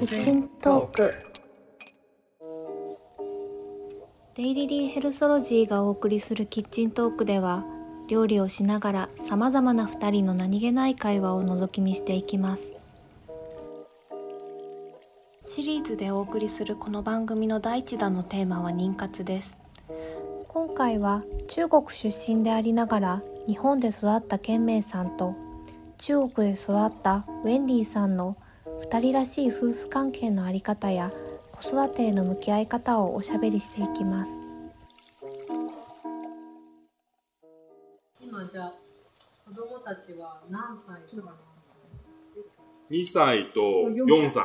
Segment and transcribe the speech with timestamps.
[0.00, 1.14] キッチントーク。
[4.34, 7.66] デイリリーヘルソロジーがお送りするキッチントークでは
[8.08, 12.72] 料理をしながらさまざまな2人の何気ない会話を覗き見していきます。
[15.42, 19.58] シリーズでお送りするこの番組の第一弾のテーマは妊活です。
[20.48, 25.34] 今回は中国出身でありながら日本で育ったケンメイさんと
[25.98, 28.38] 中国で育ったウェンディさんの
[28.90, 31.12] 2人らしい夫婦関係のあり方や
[31.52, 34.32] 子育てへの向き合い方をおしゃべりしていきます
[38.18, 38.74] 今じゃあ
[39.46, 41.34] 子供たちは何歳とか
[42.90, 43.52] 2歳？
[43.54, 44.42] と4歳。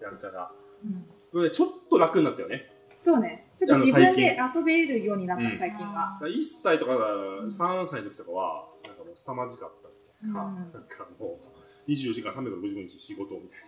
[0.00, 0.50] やんちゃだ。
[0.82, 2.72] うんこれねちょっと楽になったよね。
[3.02, 3.48] そうね。
[3.58, 6.18] ちょっと自分で遊べるようになった、うん最近は。
[6.22, 13.60] 1歳とか3歳の時とかは、なんかもう凄まじかったっていうか、うんなんかもう24時間365日仕事みたい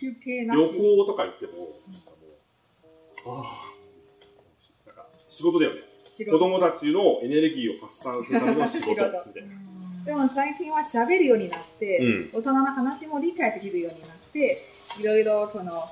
[0.00, 0.56] 休憩な。
[0.56, 0.78] なし。
[0.78, 1.52] 旅行とか行っても、
[1.92, 2.10] なんか
[3.26, 3.62] もう、あ
[4.84, 5.80] あ、なんか仕事だよね。
[6.30, 9.12] 子供たちのエネルギーを発散するための仕事 みたい
[9.48, 10.04] な。
[10.04, 14.58] でも最近は喋るようになって、うん大人の話も理解できるようになって、
[14.98, 15.90] いろいろこの、あ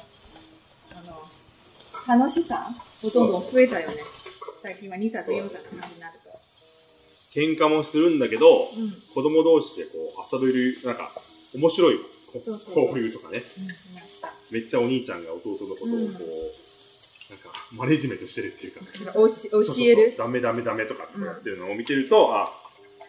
[2.14, 2.70] の、楽しさ
[3.02, 3.96] ほとんど増えたよね。
[4.62, 6.28] 最近は2歳と4歳の話になると。
[7.32, 8.66] 喧嘩もするんだけど、うん。
[9.14, 11.10] 子供同士でこう遊べる、なんか、
[11.54, 11.98] 面白い
[12.32, 13.42] こそうそうそう交流とかね。
[14.50, 16.08] めっちゃお兄ちゃんが弟のことをこう、うん
[17.28, 18.80] なんか、マネジメントしてるっていうか、
[19.12, 20.14] 教そうそうそうえる？
[20.16, 22.50] ダメダメダメとかってやってるのを見てると、あ、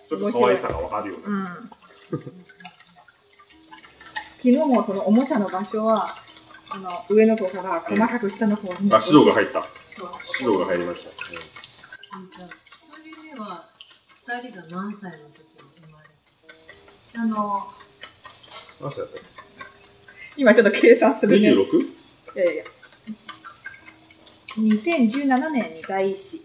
[0.10, 1.54] ちょっと可愛さがわかるよううな。
[1.54, 1.70] ん。
[4.36, 6.18] 昨日もこのおもちゃの場所は、
[6.70, 8.74] あの、上の方から細かく下の方に。
[8.92, 9.66] あ、指導が入った。
[9.96, 10.10] そう
[10.44, 11.12] 指導が入りました。
[11.30, 11.40] じゃ
[12.12, 13.70] あ一人目は
[14.28, 15.46] 二人が何歳の時に
[15.86, 16.10] 生まれ
[17.16, 17.68] あの、
[18.82, 19.20] 何歳だった
[20.38, 21.52] 今ちょっと計算するね。
[21.52, 21.82] ?26?
[21.82, 22.64] いやいや。
[24.58, 26.42] 2017年に第一子。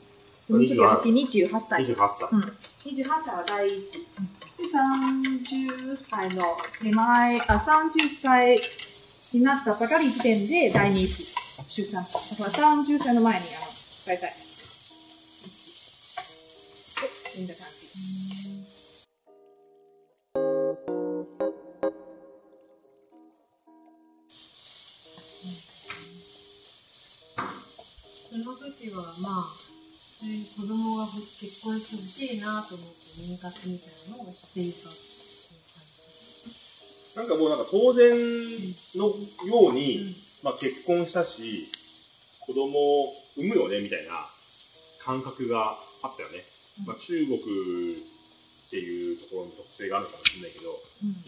[0.46, 2.00] その時私28歳です。
[2.00, 2.42] 28歳うん。
[2.42, 3.98] 28歳は第一子。
[3.98, 8.60] で、30歳の手前、あ、30歳
[9.32, 11.24] になったばかり時点で第二子
[11.68, 12.44] 出産した。
[12.44, 13.66] だから30歳の前に、あの、
[14.06, 17.36] 大体、一子。
[17.36, 17.66] で、みんな感
[28.98, 35.14] はまあ普通に子供が結婚してほしいなと思って妊活みたいなのをしていたっていう
[37.14, 38.10] なんかもうなんか当然
[38.96, 40.24] のよう感に、じ。
[40.42, 41.70] まあ結婚したし、
[42.40, 44.26] 子供を産むよねみたいな
[45.04, 46.42] 感覚があったよね。
[46.86, 47.40] まあ中国っ
[48.70, 50.74] ていうところの特性があるのかもしれないけど、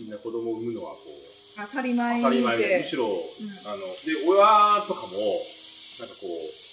[0.03, 5.17] みんな子供を産むのはこう、当たり前当たり前で、むしろ、あの、で、親とかも、
[6.03, 6.66] なんかこう、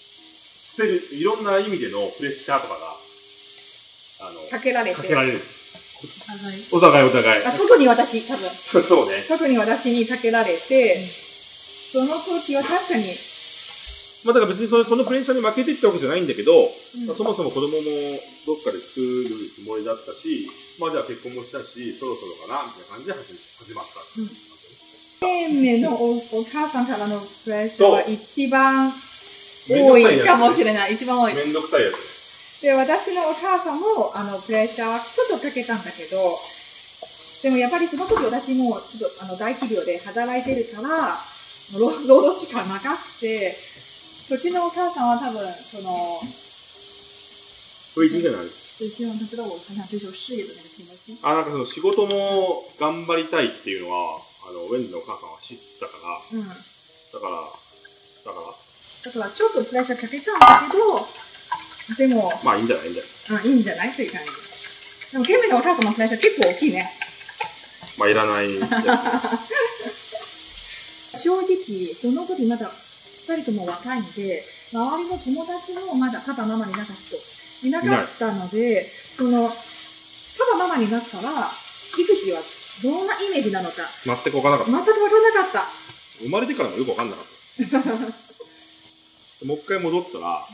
[0.74, 2.80] 捨てる、いろんな意味でのプレッシャーとかが、
[4.26, 4.98] あの、かけられて。
[4.98, 5.40] かけられる。
[6.74, 8.50] お互いお互い特に私、多分。
[8.50, 9.24] そうそうね。
[9.28, 10.98] 特に私にかけられて、
[11.94, 13.06] その時は確かに、
[14.26, 17.84] まあだから別にそのそのプレッシャーに負けてってわけじゃないんだけど、うんまあそもそも子供も
[18.48, 24.54] どっかで作るつもりだったし、まあじゃあ結婚もしたし、そろそろかな、みたいな感じで始始まったう感じ
[25.22, 28.92] 生命のおお母さんからのプレッシャーは一番
[29.68, 30.96] 多いかもしれない。
[30.96, 31.34] 一番多い。
[31.34, 32.62] めんどくさいやつ。
[32.62, 36.18] で、私のお母さんも、あの、プレッシャーはちょっとかけたんだけど、
[37.44, 41.18] でもやっぱりその時私もちょっとあの大企業で働いてるから、
[41.78, 45.92] 労労働時間長くて、そっちのお母さんは多分、その、
[47.96, 51.18] これ聞いてない就希望他知道我很想追求事业的那个気持ち。
[51.22, 54.20] あ、なんかその仕事も頑張りたいっていうのは、
[54.50, 55.94] あの、ウェンズのお母さんは知ったか
[56.34, 56.48] ら、うん。
[56.48, 56.58] だか
[57.30, 57.38] ら、
[58.26, 58.63] だから、
[59.04, 64.32] だからちょっとプレッシャーかけたんだけど、でも、まあいいんじゃないいいんじゃないあいいんじゃないという感じ。
[65.12, 66.90] でも、ケミのお母さんのプレッシャー結構大きいね。
[68.00, 68.68] まあいらないや
[71.20, 72.72] 正直、その時まだ
[73.28, 77.16] 二人とも若いんで、周りの友達もまだパパママになった人
[77.68, 79.54] いなかったので、その、パ
[80.54, 81.30] パママになったら、
[81.98, 82.42] 育児は
[82.82, 84.06] どんなイメージなのか、つ。
[84.06, 84.72] 全くわからなかった。
[84.72, 85.64] 全く分からなかった。
[86.24, 87.34] 生まれてからもよくわかんなかった。
[89.46, 90.48] もう一回戻ったら、あ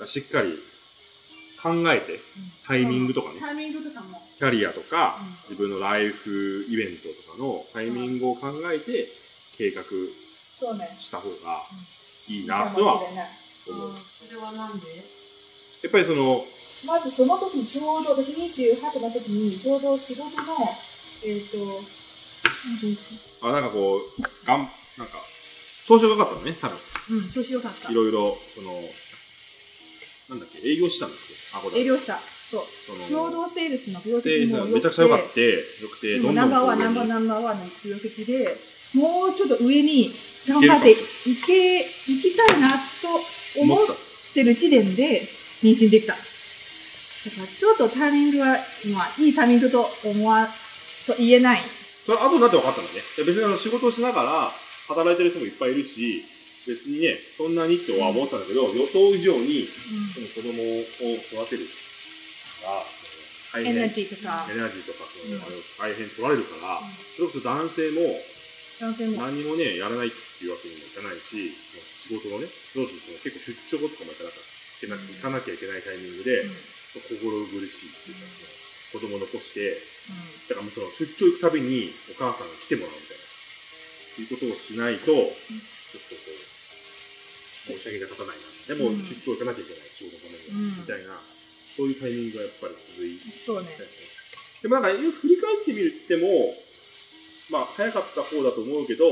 [0.00, 0.52] の、しっかり
[1.62, 2.18] 考えて、
[2.66, 4.20] タイミングとかね、タイミングとかも。
[4.38, 9.08] キャリアとかうん、自分のライフイベントとかのタイミングを考えて、
[9.56, 9.82] 計画。
[11.00, 11.62] した方が
[12.28, 13.06] いいなとは思う。
[14.28, 14.86] それはなんで？
[15.82, 16.44] やっぱりその、
[16.86, 20.52] まずその時ちょうど、私28の時にちょうど仕事の、
[21.24, 21.80] えっ、と、
[23.48, 25.18] あ、なんかこう、がん、なんか、
[25.90, 26.78] 調子が良かったのね、多分。
[27.10, 27.94] うん、調子よかったい。
[27.94, 28.78] ろいろ、その、
[30.28, 31.58] なんだっけ、営業したんですよ。
[31.58, 31.80] あ、これ。
[31.80, 32.14] 営業した。
[32.16, 32.62] そう。
[32.86, 38.56] その共同セールスの業で績もめちゃくちゃ良かって、良くて、でどんどんもナンバーワン、ナンバーナンバーワンの業績で、
[38.94, 40.14] もうちょっと上に
[40.46, 40.94] 頑張ってい
[41.44, 43.94] け、行きたいなと思ってた。
[44.34, 45.22] てる時点で
[45.62, 46.12] 妊娠できた。
[46.12, 46.24] だか
[47.40, 48.56] らちょっとタイミングは、
[48.94, 50.46] まあ、いいタイミングと思わ、
[51.08, 51.60] と言えない。
[52.06, 53.00] それ後になって分かったんだね。
[53.16, 54.52] で別にあの仕事をしながら
[54.94, 56.22] 働いてる人もいっぱいいるし、
[56.66, 62.84] 別にね、そんなにっては思ったんだけど、予想以上にその子供を育てるから、
[63.52, 63.76] 大変。
[63.76, 66.82] エナジーとか、エナジーとかその、うんあれを大変取られるから、
[67.16, 68.02] それこそ男性も
[68.80, 69.22] 男性も。
[69.22, 74.40] 何にもね、やらないっていうわけにもいかないし、仕事のね、どうしよう結構出張とかも行かなきゃ
[74.88, 76.48] 行かなきゃいけないタイミングで、
[76.96, 78.24] 心苦しいっていうか、
[78.90, 79.76] その子供残して、
[80.48, 83.19] だからもうその出張行くたびにお母さんが来てもらうみたいな、
[84.18, 86.26] いうことをしないと、ちょっとこ
[87.70, 88.74] う、申し訳が立たないな。
[88.74, 91.18] でもうん出張行かなきゃいけない仕事のために、うんみたいな、
[91.76, 93.68] そういうタイミングがやっぱり続いて、そうね。
[94.62, 96.54] でもなんか振り返ってみても、
[97.50, 99.06] まあ早かった方だと思うけど、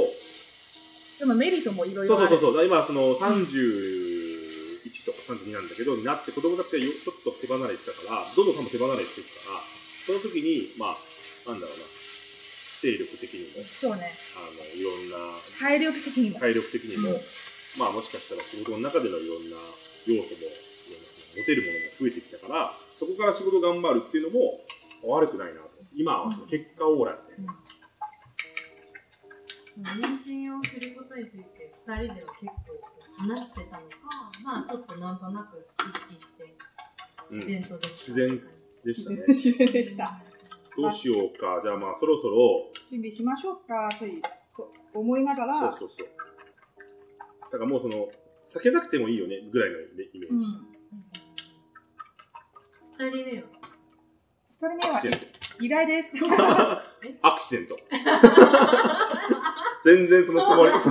[1.18, 2.28] でもメリットもいろいろある。
[2.28, 9.60] そうそうそうそう、今その31とか32なんだけど、になって子供たちがよちょっと手離れしたから、どんどん多分手離れしていくから、
[10.06, 11.84] その時に、まあ、なんだろうな、
[12.80, 14.12] 勢力的にも、そうね。
[14.36, 15.16] あの、いろんな、
[15.58, 16.38] 体力的にも。
[16.38, 17.20] 体力的にも、うん
[17.76, 19.56] まあもしかしたら仕事の中でのいろんな
[20.06, 24.58] 要素も、いろんなその持てるものも増えてきたから、そこから仕事頑張るっていうのも
[25.14, 25.68] 悪くないなと。
[25.94, 27.46] 今はその結果オーライで、
[29.78, 32.82] 妊娠をすることについて2人では結構
[33.18, 33.86] 話してたのか
[34.42, 36.54] まあちょっとなんとなく意識して
[37.30, 38.40] 自然とできた自然
[38.84, 39.24] でしたね。
[39.28, 40.27] 自然でした。
[40.78, 41.60] どうしようか。
[41.60, 44.22] じゃあまあそろそろ、準備しましょうかという
[44.56, 46.06] と思いながら、そうそうそう。
[47.50, 48.08] だからもうその、
[48.48, 50.20] 避けなくてもいいよね、ぐらいのイメージ。
[50.28, 50.36] うん、
[53.08, 53.48] 2人目は？
[54.50, 55.20] 二人目はアクシデン
[55.60, 56.12] 依頼です。
[56.12, 56.18] ト。
[57.22, 57.76] アクシデント。
[59.82, 60.80] 全然そのつもり。
[60.80, 60.90] そ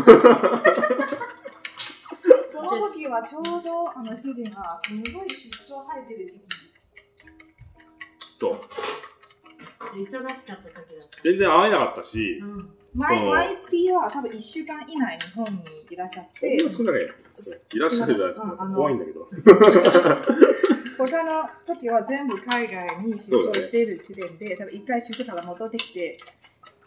[2.61, 6.41] の時はちょうどあの主人がすごい出張入ってる時期。
[8.35, 8.59] そう。
[9.93, 17.11] 忙しかった時だっ全然会えなかったした、、うん毎月は多分1週間以内日本にいらっしゃってそんな、少ないね。
[17.73, 19.29] いらっしゃるじゃうんあの怖いんだけど。
[20.97, 26.17] 他の時は全部海外に出張している時点で、多分一回出張から戻ってきて、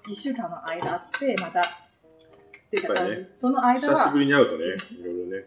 [0.08, 1.62] 1週間の間あって、また、っ
[2.70, 4.64] ていうかねその間は、久しぶりに会うとね、
[5.00, 5.44] いろいろね。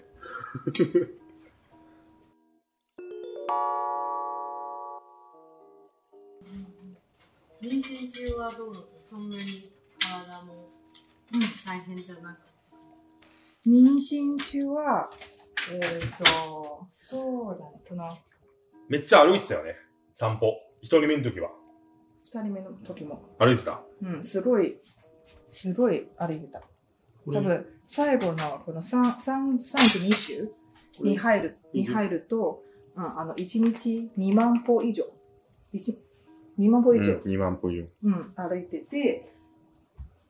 [7.64, 9.42] 妊娠中はどうだったそんなに
[9.98, 10.70] 体も
[11.66, 12.54] 大変じゃなく
[13.66, 15.10] 妊娠中は、
[15.72, 18.18] えっ、と、そうだね、この
[18.90, 19.76] めっちゃ歩いてたよね。
[20.14, 20.54] 散歩。
[20.82, 21.50] 一人目の時は。
[22.34, 23.80] 2人目の時も、歩いてた？
[24.02, 24.76] うん、すごい、
[25.50, 26.62] すごい歩いてた。
[27.26, 30.52] 多分、最後のこの3 3 32週
[31.02, 32.62] に入る、に入ると、
[32.98, 35.06] うん、あの、1日2万歩以上。
[35.74, 35.80] 1
[36.60, 37.88] 2万歩以上、2万歩以上。
[38.04, 39.34] うん、歩いてて、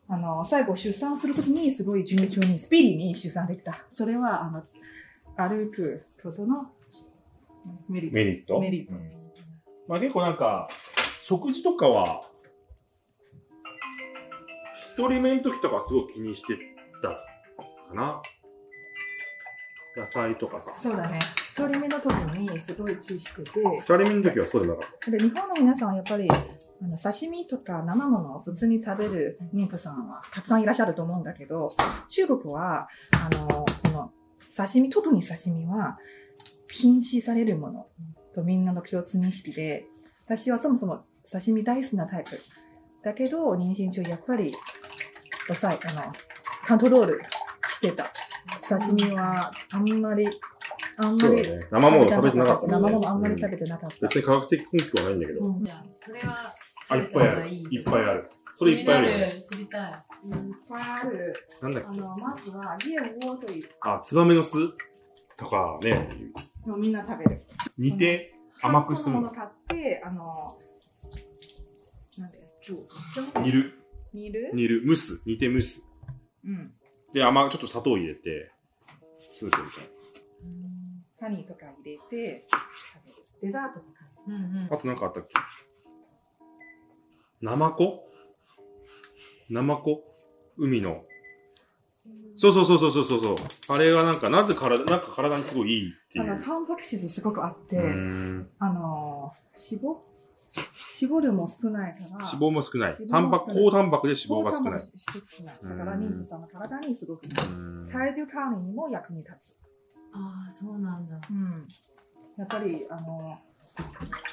[0.07, 3.85] あの、最後出産するときにすごい順調に、スピーディーに出産できた。
[3.91, 4.63] それは、あの、
[5.35, 6.71] 歩くことの
[7.65, 8.15] うんメリット。
[8.15, 8.59] メリット？
[8.59, 9.11] メリットうん
[9.87, 10.67] まあ結構なんか、
[11.21, 12.23] 食事とかは、
[14.95, 16.57] 一人目の時とかすごい気にして
[17.01, 17.17] たか
[17.93, 18.21] な。
[19.95, 20.73] 野菜とかさ。
[20.79, 21.19] そうだね。
[21.53, 25.11] 一人目の時にすごい注意してて、二人目の時はそうでなかった。
[25.11, 31.69] で日本の皆さんはやっぱり、あの刺身とか生ものを普通に食べる妊婦さんはたくさんいらっしゃると思うんだけど、
[32.09, 34.11] 中国は、あの、この
[34.57, 35.99] 刺身、特に刺身は
[36.71, 37.87] 禁止されるもの
[38.33, 39.85] とみんなの共通認識で、
[40.25, 42.31] 私はそもそも刺身大好きなタイプ。
[43.03, 44.51] だけど、妊娠中やっぱり、
[45.45, 46.11] 抑え、あの、
[46.67, 47.21] コントロール
[47.69, 48.11] してた。
[48.67, 50.27] 刺身はあんまり、
[50.97, 51.67] あんまりそうだね。
[51.71, 53.95] 生もの食べてなかった生ものあんまりうん食べてなかった。
[54.01, 55.45] 別に科学的根拠はないんだけど。
[55.45, 56.55] うんじゃあこれは
[56.89, 57.47] あ、いっぱいある。
[57.49, 58.29] いっぱいある。
[58.55, 59.41] それいっぱいあるよね。
[59.51, 59.95] 知りたいいっ
[60.69, 61.33] ぱいある。
[61.61, 61.89] なんだっけ？
[61.89, 64.57] あの、まずは、家をというあ、ツバメの巣
[65.37, 66.09] とかね、
[66.67, 67.41] のをみんな食べる。
[67.77, 69.35] 煮て甘くするののもの。
[69.35, 70.55] 買って、あの、
[72.19, 72.39] なんで、
[73.41, 73.79] 煮煮る。
[74.13, 74.51] 煮る？
[74.53, 74.87] 煮る。
[74.87, 75.23] 蒸す。
[75.25, 75.89] 煮て蒸す。
[76.45, 76.71] うん。
[77.11, 78.51] で、甘、ちょっと砂糖入れて、
[79.27, 79.83] スープみたい
[81.23, 83.17] ハニーとか入れて、食べる。
[83.41, 84.23] デザートの感じ。
[84.27, 84.67] うんうんな。
[84.71, 85.33] あとなんかあったっけ？
[87.41, 88.09] ナマコ？
[89.49, 90.03] ナマコ？
[90.57, 91.03] 海の。
[92.35, 93.35] そうそうそうそうそうそうそう。
[93.69, 96.41] あれがなんか、なぜ体、なんか体にすごいいいっていあの、う。
[96.43, 99.31] タンパク質すごくあって、うーんあの、
[99.71, 99.97] 脂肪？
[101.01, 102.09] 脂肪量も少ないから。
[102.09, 104.79] 脂肪も少ないタンパク、高タンパクで脂肪が少ない。
[104.79, 105.59] 高タンパク質少ない。
[105.63, 107.31] だから、うん妊婦さんの体にすごくいい。
[107.31, 109.62] うーん体重管理にも役に立つ。
[110.13, 111.19] ああ、そうなんだ。
[111.29, 111.67] うん。
[112.37, 113.37] やっぱり、あの、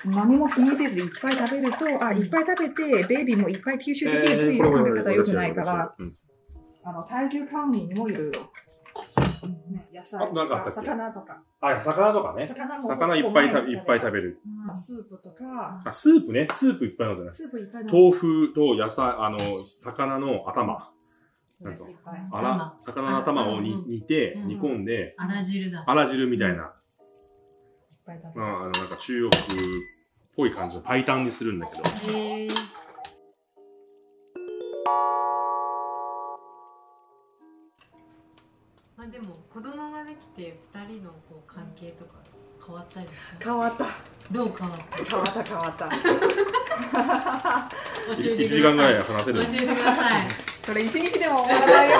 [0.05, 6.15] 何も気にせずいっぱい食べると、あ、いっぱい食べて、ベイビーもいっぱい吸収できるという考え方は良くないから、うん
[6.83, 8.41] あの、体重管理にもいろいろ。
[9.71, 11.43] ね、野菜あとなんか魚とか。
[11.61, 12.47] あ、魚とかね。
[12.49, 14.41] 魚も魚いっぱいたいっぱい食べる。
[14.47, 16.49] うんスープとか、あ、スープね。
[16.51, 17.35] スープいっぱい飲んでない。
[17.35, 20.91] スープいっぱい飲む豆腐と野菜、あの、魚の頭。
[21.61, 21.87] なんぞ
[22.33, 25.85] あら、魚の頭をにうん煮て、うん煮込んで、あら汁だ。
[25.87, 26.71] あら汁みたいな、いっ
[28.07, 28.47] ぱい食べる。
[28.47, 29.33] うん、あの、なんか中国っ
[30.37, 31.83] ぽい感じのパイタンにするんだけど。
[32.19, 32.49] へえ。
[38.97, 42.13] まあでも子供ができて二人のこう関係とか
[42.65, 43.87] 変わったりした変わった。
[44.31, 45.05] どう変わった？
[45.05, 45.89] 変わった変わった。
[45.89, 45.97] 教
[48.19, 49.47] えてください1時間ぐらい話せる教。
[49.47, 50.29] えてください
[50.65, 51.97] それ一日でも終わらないよ。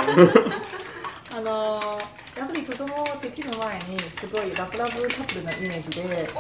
[1.37, 2.87] あのーやっぱり子供
[3.21, 6.31] できる前にすごいラブラブカップルのイメージで、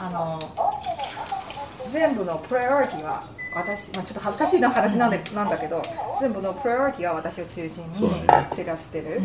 [0.00, 5.82] あのー全部のプライオリティは私、まあ、ちょっと恥ずかしいな話なんでなんだけど
[6.20, 9.20] 全部のプライオリティは私を中心に生活してる、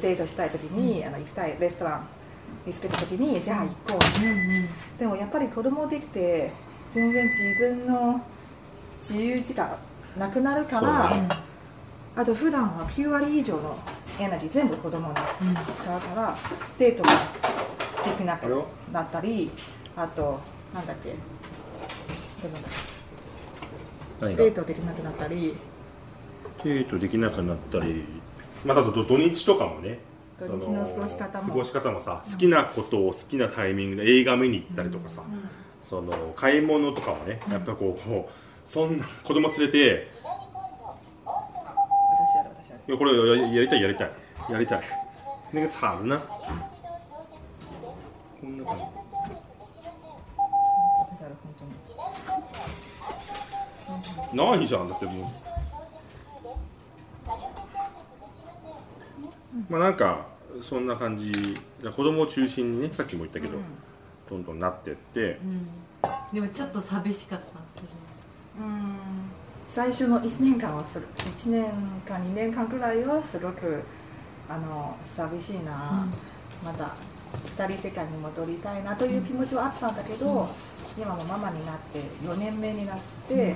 [0.00, 2.08] デートしたい時に、あの行きたいレストラン
[2.64, 4.24] 見つけた時にじゃあ行こう。
[4.24, 4.68] うんうん
[4.98, 6.52] でもやっぱり子供できて
[6.94, 8.20] 全然自分の
[9.00, 9.76] 自由時間
[10.18, 11.12] なくなるから、
[12.20, 13.78] あと普段は9割以上の
[14.18, 15.14] エナジー全部子供に
[15.74, 16.36] 使うから
[16.76, 17.08] デートが
[18.04, 19.50] できなくなったり
[19.96, 20.38] あと
[20.74, 21.14] なんだっけ？
[24.20, 25.56] デートできなくなったり。
[26.62, 28.04] デートできなくなったり、
[28.66, 30.00] また、土日とかもね。
[30.38, 31.48] 土日の過ごし方も。
[31.48, 35.22] 過ごし方もさ、好きなことを好きなタイミングで映画見に行ったりとかさ、
[35.80, 38.32] その買い物とかもね、やっぱこう、こう
[38.66, 40.19] そんな子供連れて、
[42.90, 44.10] いやこれややりたいやりたい。
[44.50, 44.80] やりたい。
[45.52, 46.20] 那个铲子呢
[48.40, 48.78] こんな感
[54.32, 54.36] じ。
[54.36, 55.32] ないじゃんだっても
[59.68, 59.72] う。
[59.72, 60.26] まあなんか
[60.60, 61.30] そんな感じ。
[61.84, 63.56] 子供を中心にねさっきも言ったけど、
[64.28, 65.38] どんどんなってって。
[65.44, 65.68] うん。
[66.34, 67.46] でもちょっと寂しかった
[68.60, 68.99] うん
[69.72, 71.64] 最初の1年間はする1年
[72.04, 73.82] か2年間くらいはすごく
[74.48, 76.08] あの寂しいな、
[76.64, 76.96] また
[77.56, 80.48] 2人世界に戻りたいなという気持ちはあったんだけど、
[80.98, 82.98] 今もママになって4年目になっ
[83.28, 83.54] て、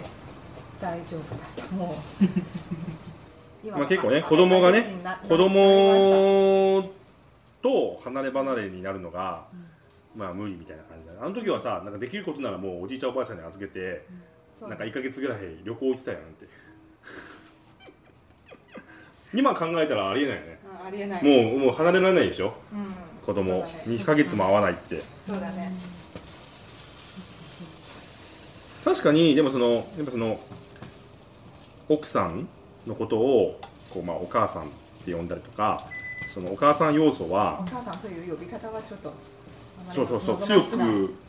[0.81, 2.25] 大丈夫だともう。
[3.67, 4.87] 今まあ結構ねあ子供がね
[5.29, 6.85] 子供
[7.63, 9.47] と離れ離れになるのが、
[10.15, 11.13] まあ無理みたいな感じだ。
[11.15, 14.07] ねあの時はさなんかできることならもうおじいちゃんおばあちゃんに預けて、
[14.63, 16.47] なんか1ヶ月ぐらい旅行行ってたよなんて。
[19.35, 20.59] 今考えたらありえないよね。
[20.81, 21.25] うんありえない。
[21.25, 22.55] もうもう離れられないでしょ？
[22.73, 22.95] うん。
[23.25, 23.65] 子供、ね。
[23.87, 25.03] 2ヶ月も会わないって。
[25.27, 25.73] そうだね。
[28.85, 30.39] 確かにでもそのやっぱその
[31.89, 32.47] 奥さん
[32.87, 33.59] のことを
[33.91, 34.67] こう、まあ、お母さんっ
[35.07, 35.81] て呼んだりとか
[36.33, 39.13] そのお母さん要素おは母さんという呼び方はちょっと
[39.95, 40.77] そうそうそう望強く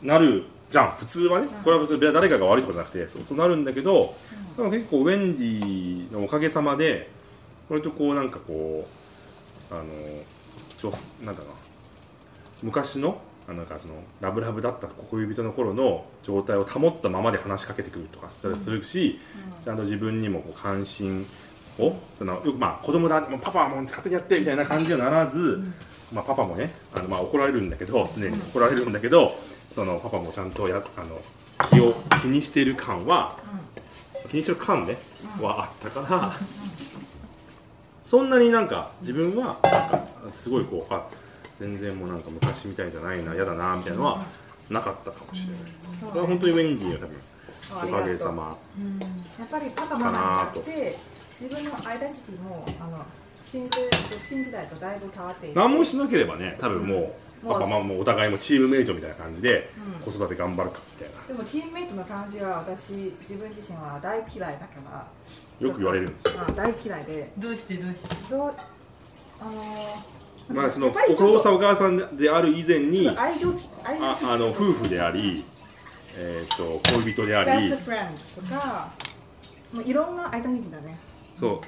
[0.02, 0.90] なるじゃん。
[0.92, 4.14] 普通はねこれは別に誰かが悪いとかじゃなくてそうそうなるんだけど
[4.56, 7.10] でも結構ウェンディのおかげさまで
[7.68, 8.88] 割とこうなんかこ
[9.70, 9.84] うあの
[10.78, 10.90] 女
[11.24, 11.54] なんだろうな。
[12.62, 19.20] 昔のあのなんかそのラブラブだった恋人の頃の状態を保ったままで話しかけてくるとかしたりするし、
[19.64, 21.24] ちゃんと自分にもこう関心
[21.78, 25.62] をそのよくまあ子供だもうパパはもう勝手にやってみたいな感じにはならず、
[26.12, 29.32] まあ、パパもねあのまあ怒られるんだけど常に怒られるんだけど
[29.76, 31.20] そのパパもちゃんとやあの
[31.70, 31.92] 気を
[32.22, 33.36] 気にしてる感は、
[34.30, 34.96] 気にしてる感ね、
[35.38, 36.32] はあったから、
[38.02, 41.06] そんなになんか自分はなんかすごいこうあ
[41.60, 44.24] 全然もうなんか昔みたいじゃないな嫌だなみたいなのは
[44.70, 45.60] なかったかもしれない、
[46.00, 47.16] そうそれは本当にウェンディーの多分
[47.72, 48.58] あおかげりがとうさま
[49.38, 50.94] やっぱりパパママになって
[51.38, 53.04] 自分のアイデンティティもあの
[53.46, 53.70] 新時
[54.10, 57.02] 独身時代とだいぶ変わっていて何もしなければね多分もう、う。
[57.04, 57.08] ん
[57.46, 59.70] パパママもお互いもチームメイトみたいな感じで
[60.04, 60.12] うん。
[60.12, 65.06] 子育て頑張るかみたいなでもチームメイトの感じは私自分自身は大嫌いだから
[65.60, 66.32] よく言われるんですよ。
[66.46, 67.32] あ大嫌いで。
[67.38, 68.14] どうしてどうして？
[68.30, 68.54] どう
[69.40, 73.48] あのーまあそのおやっぱりちょっと父さんお母さんである以前に愛情
[73.84, 75.42] 愛情ああの夫婦であり、
[76.16, 77.68] えー、と恋人であり。
[77.70, 78.92] ベストフレンドとか
[79.72, 80.98] もういろんなアイデンティティだね。
[81.38, 81.60] そう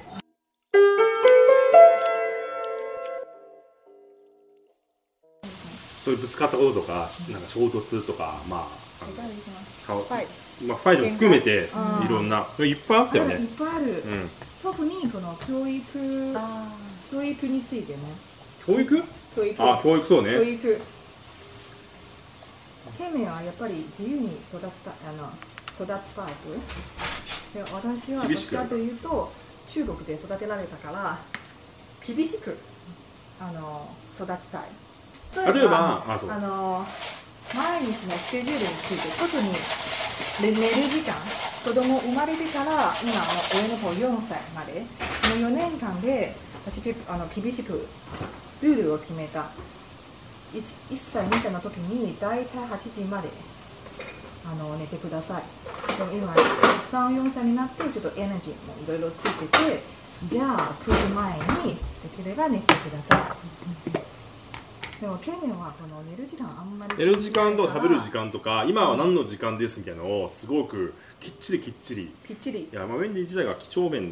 [6.09, 8.67] そういうぶつかったこととかなんか衝突とかまあ
[9.87, 10.27] あのはい。
[10.65, 11.69] まあ、ファイルも含めて
[12.03, 12.45] いろんな。
[12.59, 14.29] いっぱいあったよあるいっねぱいある、うん。
[14.61, 16.33] 特にこの教育
[17.11, 17.99] 教育についてね。
[18.65, 19.03] 教育？
[19.35, 19.63] 教育。
[19.63, 20.81] あ教育そう教ね育
[22.97, 25.29] ヘメはやっぱり自由に育ちたあの
[25.75, 26.59] 育つタイプ？
[27.53, 29.31] で私はどっちかというと
[29.67, 31.19] 中国で育てられたから
[32.05, 32.57] 厳しく
[33.39, 34.63] あの育ちたい
[35.35, 36.85] 例えばあの
[37.55, 39.53] 毎日のスケジュールについて特に
[40.41, 41.15] 寝寝る時間
[41.63, 43.89] 子供生まれてから今の上の子
[44.21, 44.81] 4歳まで
[45.41, 47.87] の4年間で私あの厳しく
[48.61, 49.45] ルールを決めた。
[50.53, 50.57] 1,
[50.91, 53.29] 1歳2歳の時に大体8時まで
[54.51, 55.43] あの寝てください。
[55.95, 59.83] でも今34歳になってちょっとエナジーもいろいろついてて
[60.25, 63.99] じゃあ9時前にできれば寝てください
[64.99, 72.11] でもケネはこの寝る時間あんまり寝る時間と食べる時間とか今は何の時間ですみたいなのをすごくきっちりきっちり。
[72.27, 72.69] きっちり。
[72.71, 74.09] いや、まあ、ウェンディ自体が几帳面。
[74.09, 74.11] っ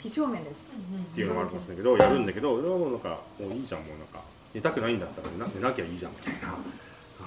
[0.00, 0.66] 几帳面です。
[1.14, 3.08] ていうのもあるかもしれないけどやるんだけど俺はもうなんか
[3.40, 4.20] もういいじゃんもうなんか
[4.54, 6.54] 寝たくないんだったら寝なきゃいいじゃんみたいな。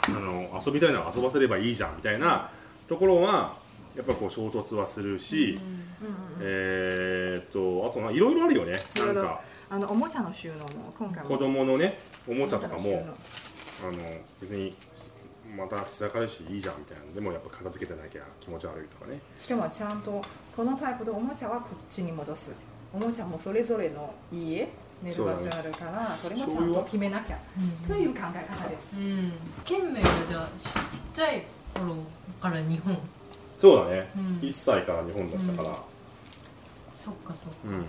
[0.04, 2.50] あの遊びたいなら遊ばせればいいじゃんみたいな
[2.88, 3.56] ところは
[3.96, 5.60] やっぱこう衝突はするし、
[6.40, 8.72] えーっとあとないろいろあるよね。
[8.98, 9.42] ないんか
[9.72, 11.30] あのおもちゃの収納も今回も。
[11.30, 11.98] 子供のね
[12.28, 13.06] おもちゃとかも
[13.82, 13.98] あの
[14.42, 14.76] 別に
[15.58, 17.06] また散らかるしいいじゃんみたいな。
[17.06, 19.22] のでもやっぱ片付けてなきゃ気持ち悪いとかね。
[19.40, 20.22] しかもちゃんと
[20.58, 22.54] このタイプでおもちゃはこっちに戻す。
[22.94, 24.68] おもちゃもそれぞれの家
[25.02, 27.40] 寝る場所あるからそ,、れもちゃんと決めなきゃ。
[27.88, 28.98] という考え方です。
[28.98, 29.32] うん。
[29.64, 30.50] 県名がじゃあ
[30.92, 31.96] ちっちゃい頃
[32.42, 32.98] から日本。
[33.58, 34.24] そうだね、うん。
[34.42, 35.76] 1歳から日本だったから。
[36.94, 37.58] そっかそっか。
[37.68, 37.86] うん、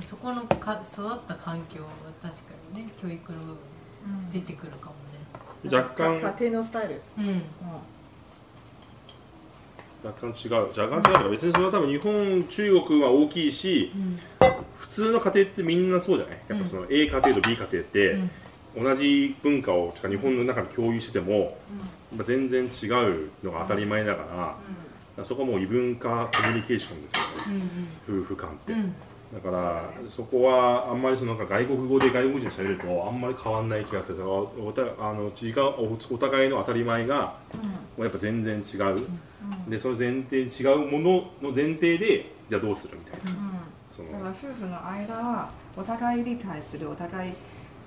[0.00, 1.88] そこのか育った環境は
[2.22, 2.42] 確か
[2.74, 3.56] にね教育の部分
[4.32, 4.94] 出てくるかも
[5.64, 6.20] 若干。
[6.20, 7.42] 家庭のスタイル、ねうん。
[10.04, 10.54] 若干違う。
[10.68, 14.18] 若干違うとか別にそれは多分日本中国は大きいしうん。
[14.76, 16.38] 普通の家庭ってみんなそうじゃない？
[16.48, 18.18] やっぱその A 家庭と B 家庭って、
[18.76, 24.56] 同じ文化をとか日本の中で共有してても、やっぱ全然違うのが当たり前だか
[25.16, 27.12] ら、そこはもう異文化コミュニケーションです
[27.48, 27.62] よね。
[28.08, 28.22] うん。
[28.22, 28.94] 夫婦間って、うん
[29.32, 34.28] だからそこはあんまりそのなんか外国語で外国人が喋るとあんまり変わんない気がする。
[34.28, 37.38] おおたあの違うおお互いの当たり前が
[37.96, 39.00] もうやっぱ全然違う、
[39.68, 43.40] でその前提違うものの前提でじゃあどうするみたいな、
[43.90, 44.12] その。
[44.12, 47.32] だから夫婦の間はお互い理解するお互い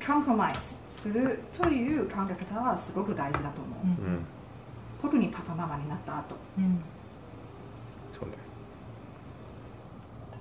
[0.04, 4.26] カンプロマイズするという考え方はすごく大事だと思う、うん。
[5.00, 6.36] 特にパパママになった後。
[6.58, 6.80] うん。
[8.12, 8.36] そうね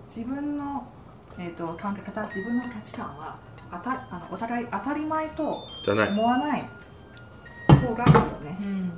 [0.08, 0.86] 自分の、
[1.38, 3.36] えー、と考え方自分の価値観は
[3.70, 6.08] あたあのお互い当たり前とじゃない。
[6.10, 6.68] 思わない
[7.84, 8.58] 方がいいよね。
[8.60, 8.92] うん。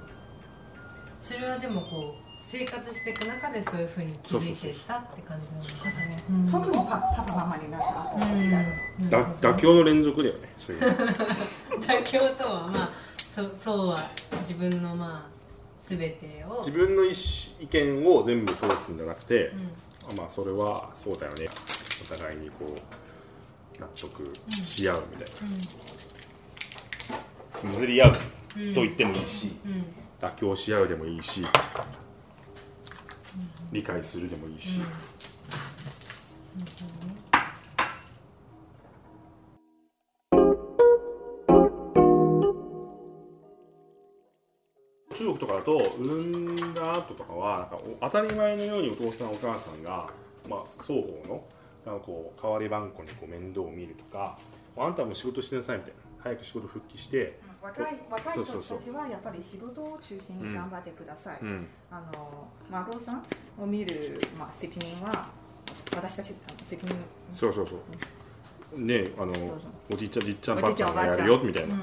[1.20, 6.22] それはでもこう生活していく中でそういうふうに気づいてたって感じなんですかね。
[6.30, 6.50] うん。
[6.50, 10.88] 特にパパパママになった後うんだ妥協の連続だよねそういうの。
[11.86, 15.36] 妥協とはまあそそうは自分のまあ
[15.82, 16.58] 全てを。
[16.58, 17.14] 自分の意思
[17.60, 19.52] 意見を全部通すんじゃなくて、
[20.12, 21.48] うまあそれはそうだよね
[22.02, 25.28] お互いにこう納得し合うみたい
[27.64, 28.18] な、譲り合うと
[28.58, 29.52] ん言ってもいいし、
[30.20, 31.42] 妥協し合うでもいいし、
[33.72, 34.80] 理解するでもいいし、
[45.16, 50.10] 中国とかだと産んだ後とかはなんかお当たり前のようにお父さんお母さんが、
[50.48, 51.42] まあ、双方の
[51.86, 54.36] なんかこう代わり番号にこう面倒を見るとか
[54.76, 56.06] あんたも仕事しなさいみたいな。
[56.26, 63.22] 早く仕事復帰して、若い若い人たちはやっぱり仕事を中心に頑張ってください、うん、あの孫さん
[63.60, 65.28] を見る、まあ、責任は
[65.94, 66.96] 私たち責任。
[67.32, 68.80] そうそうそう。
[68.80, 69.32] ねあの
[69.88, 71.80] おじいちゃんじっちゃんおばあちゃんがやるよみたいな、うん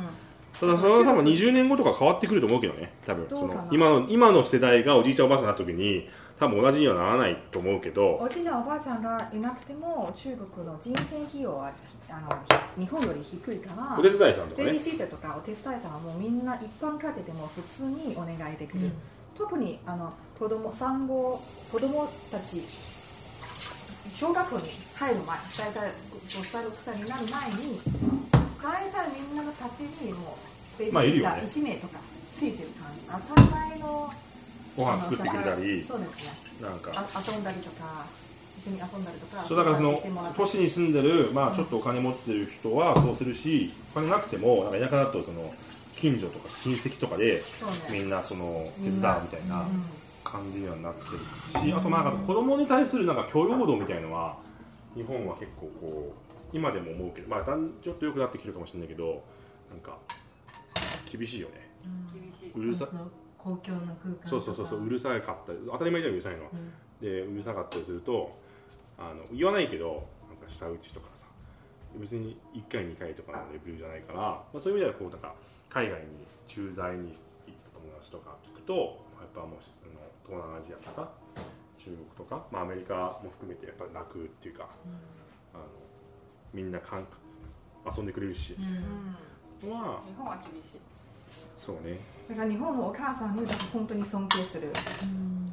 [0.59, 2.93] ただそれは多分20年後とか変わってくると思うけどね。
[3.05, 6.07] 多分その今の今の世代がおじいちゃんおばあちゃんになった時に
[6.39, 8.17] 多分同じにはならないと思うけど。
[8.21, 11.71] おじいちゃんおばあちゃんがいなくても中国の人件費用は
[12.09, 12.37] あの
[12.77, 18.93] 日本より低いからお手伝いさんとかベビーねシッターとかお手伝いさんはもうみんな一般家庭でも普通にお願いできる、うん。
[19.35, 21.39] 特にあの子供産後
[21.71, 22.61] 子供たち
[24.13, 24.63] 小学校に
[24.95, 27.79] 入る前大体5歳6歳になる前に
[28.63, 31.41] 大体みんなの立ちにもうベビーシッターまあいるよね。
[31.43, 31.99] 1名とか
[32.37, 34.09] ついてる感じ、当たり前の
[34.77, 35.83] ご飯作ってくれたり。
[35.83, 36.67] そうですね。
[36.67, 36.91] なんか。
[36.95, 38.05] あ遊んだりとか
[38.57, 40.01] 一緒に遊んだりとかそうだからその
[40.37, 45.53] 都市に住んでる、まあ、ちょっとお金持ってる人はそうするしお金なくてもなんか田舎だとその
[45.95, 47.41] 近所とか親戚とかで
[47.91, 49.83] みんなその手伝うみたいなうん。
[50.23, 54.37] 感じにはなってるしあとまあ子供に対するなんか許容度みたいのは
[54.95, 56.22] 日本は結構こう
[56.53, 59.23] 今でも思うけどまあだんちょっと良くなってきてるかもしれないけど
[59.69, 59.97] なんか
[61.11, 61.69] 厳しいよね。
[62.55, 62.87] うるさ
[63.37, 65.51] 公共の空間そうそうそうそううるさかった。
[65.51, 66.49] り当たり前じゃんうるさいのは。
[66.53, 66.71] うん。
[67.05, 68.31] でうるさかったりすると
[68.97, 71.25] あの言わないけどなんか舌打ちとかさ
[71.95, 75.35] 別に1回2回とかのレベルじゃないから、まあ、そういう意味ではこうなんか
[75.69, 76.05] 海外に
[76.47, 79.59] 駐在に行ってた友達とか聞くとやっぱもうあの
[80.25, 81.11] 東南アジアとか
[81.77, 84.69] 中国とか、まあ、アメリカも含めてやっぱ楽っていうか、
[85.53, 85.63] あの
[86.53, 87.07] みんなかん
[87.95, 88.55] 遊んでくれるし。
[88.57, 89.69] う、ん。
[89.69, 90.07] うんまあ。
[90.07, 90.79] 日本は厳しい。
[91.57, 91.99] そうね。
[92.29, 94.71] だから日本のお母さんに本当に尊敬する。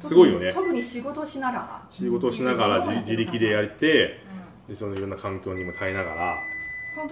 [0.03, 0.51] すごいよね。
[0.51, 1.87] 特に仕事しながら。
[1.91, 4.19] 仕事をしながら自自力でやって
[4.67, 4.73] うん。
[4.73, 6.35] でそのいろんな環境にも耐えながら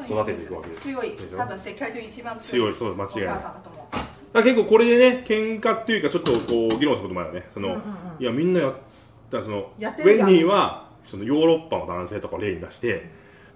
[0.05, 0.81] 育てていくわけです。
[0.81, 1.13] 強い。
[1.35, 3.25] 多分世界中一番強いそう間違いない。
[3.27, 3.63] お母さん
[4.31, 6.37] だ結構これでね喧嘩っていうかちょっとこ
[6.75, 7.47] う議論することもあるよね。
[7.49, 7.83] その、うんうんう
[8.19, 8.21] ん。
[8.21, 8.73] いやみんなやっ
[9.31, 13.09] たそのウェンディはそのヨーロッパの男性とかを例に出して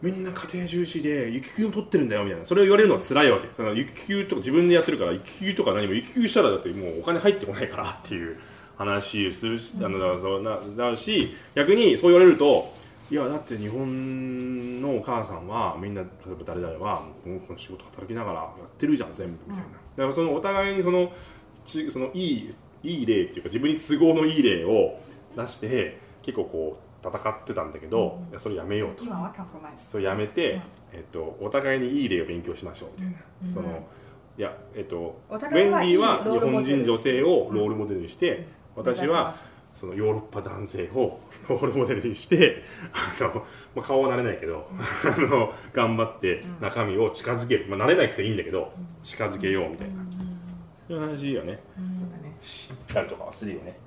[0.03, 2.45] みんな家庭重視で育休を取ってるんだよみたいな。
[2.45, 3.47] それを言われるのは辛いわけ。
[3.55, 8.37] その育休とか自分でやってるから育休とか何も育休したらだってもうお金入ってこないからっていう
[8.77, 12.73] 話をするし、あのそうななるし逆にそう言われると
[13.09, 19.69] いやだって日本のお母さんはみんな例えば誰々はもうこの仕事働きながらやってるじゃん全部みたいな、だ
[20.03, 21.13] からそのお互いにその
[21.63, 22.49] ちそのいい
[22.83, 24.99] いい例っていうか自分に都合のいい例を
[25.37, 29.03] 出して結構こう戦ってたんだけど、いやそれやめようと。
[29.03, 30.61] 今はカンプロマイズそれやめて、うん。
[30.93, 33.51] えっと、お互いにいい例を勉強しましょうみたいな、うん。
[33.51, 33.87] その
[34.37, 34.97] いやえっと
[35.29, 39.35] おウェンディは日本人女性をロールモデルにして、私は
[39.75, 42.63] そのヨーロッパ男性をロールモデルにして
[43.19, 44.67] あの、まあ、顔は慣れないけど、
[45.03, 49.95] あの頑張って中身を近づける、まあ、慣れなくていいんだけど近づけようみたいな、
[50.87, 51.59] そういう話よね。
[51.75, 52.35] そうだね。
[52.41, 53.77] 知ったりとかはするよね、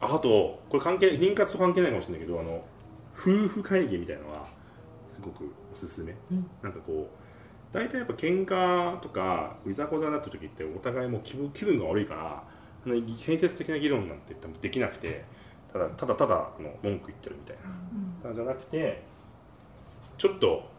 [0.00, 2.62] ああとこれ関係妊活と関係ないかもしれないけどあの
[3.18, 4.46] 夫婦会議みたいなのは
[5.08, 6.46] すごくおすすめ、うん。
[6.62, 12.42] なんかこう大体やっぱ喧嘩とかいざこざになった時ってお互いもう気分気分が悪いから
[12.84, 15.24] 建設的な議論なんてできなくて
[15.72, 17.56] ただただただの文句言ってるみたい
[18.24, 19.02] な、じゃなくて
[20.16, 20.70] ちょっと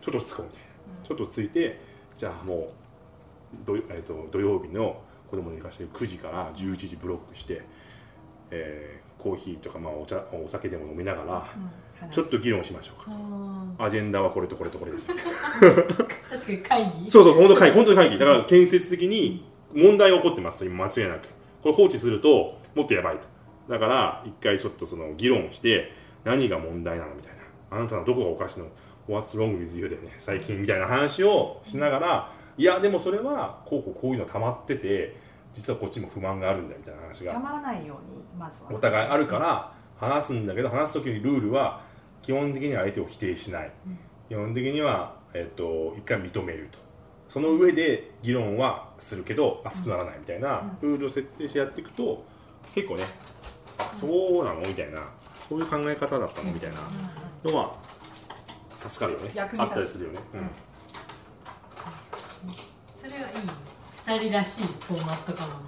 [0.00, 1.80] ちょっと落ち着こうみたいな、ちょっと落ち着いて
[2.16, 2.68] じゃあもう
[3.64, 5.00] 土,、えー、と土曜日の
[5.30, 7.62] 子供に寝かして9時から11時ブロックして、
[8.52, 11.70] えーコーヒーとか、まあ、お茶お酒でも飲みながら、うん
[12.10, 13.12] ちょっと議論しましょうか。
[13.78, 15.12] あアジェンダはこれとこれとこれです。
[15.12, 17.08] ー確かに会議。
[17.08, 18.18] そうそう本当会議本当に会議。
[18.18, 21.28] だから建設的に問題が起こってますと今間違いなく。
[21.62, 23.28] これ放置するともっとやばいと。
[23.68, 25.92] だから一回ちょっとその議論して
[26.24, 27.32] 何が問題なのみたい
[27.70, 27.76] な。
[27.78, 28.66] あなたのどこがおかしいの
[29.08, 29.88] ？What's wrong with you?
[29.88, 30.16] だよね。
[30.18, 35.14] 最近みたいな話をしながらいやでもそれはこうこうこういうの溜まってて
[35.54, 38.72] 実はこっちも不満があるんだみたいな話がたまらないようにまずは。
[38.72, 41.82] お互いあるから話すんだけど話す時にルールは
[42.22, 43.72] 基本的には相手を否定しない、
[44.28, 46.78] 基本的には、えっと一回認めると。
[47.28, 52.24] その上で議論はするけど熱くならないみたいなルールを設定してやっていくと
[52.74, 53.04] 結構ね
[53.98, 55.02] そうなのみたいな
[55.48, 57.74] そういう考え方だったのみたいなのは
[58.86, 59.30] 助かるよね。
[59.58, 60.71] あったりするよね、うん
[64.18, 65.60] 人らしいフォーマットかな。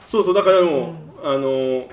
[0.00, 1.88] そうそうだからでも、うん、あの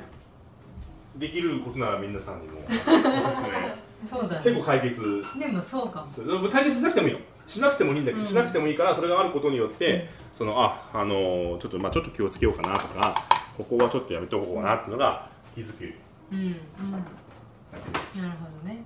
[1.15, 3.81] できることなら皆さんにもおすすめ。
[4.09, 5.23] そうだ、ね、結構解決。
[5.37, 6.49] でもそうかも。
[6.49, 13.15] 解決しなくてもいいよしなくてもいいんだけど、うん、しなくてもいいからそれがあることによって、うん、そのああのちょっとまあちょっと気をつけようかなとか
[13.57, 15.93] ここはちょっとやめとこうかなっていうのが気づく
[16.31, 16.55] うん、うん、
[16.91, 17.03] なる
[18.39, 18.83] ほどね。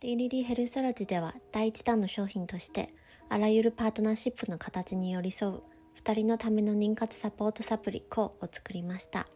[0.00, 2.92] デイリリヘルソラジでは第1弾の商品として
[3.32, 5.62] あらゆるパートナーシップの形に寄り添う
[6.04, 9.26] 2人のための妊活サポートサプリ CO を作りました。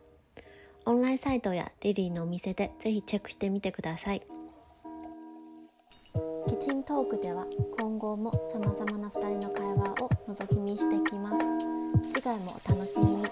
[0.85, 4.21] オンラインサイトやデリーのお店でぜひチェックしてみてください。
[6.47, 7.47] キチントークでは
[7.81, 11.39] 今後も様々な2人の会話を覗き見していきます。
[12.13, 13.25] 次回もお楽しみに。